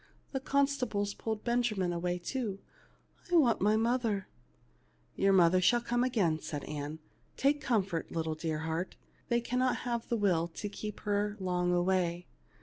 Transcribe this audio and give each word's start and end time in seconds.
The 0.31 0.39
consta 0.39 0.89
bles 0.89 1.13
pulled 1.15 1.43
Benjamin 1.43 1.93
away 1.93 2.17
too. 2.17 2.57
I 3.31 3.35
want 3.35 3.61
my 3.61 3.77
mother."" 3.77 4.27
Your 5.15 5.31
mother 5.31 5.61
shall 5.61 5.79
come 5.79 6.03
again," 6.03 6.39
said 6.39 6.63
Ann." 6.63 6.97
Take 7.37 7.61
comfort, 7.61 8.07
dear 8.09 8.15
little 8.17 8.57
heart, 8.61 8.95
they 9.29 9.41
cannot 9.41 9.75
have 9.85 10.09
the 10.09 10.17
will 10.17 10.47
to 10.55 10.69
keep 10.69 11.01
her 11.01 11.37
long 11.39 11.71
away. 11.71 12.25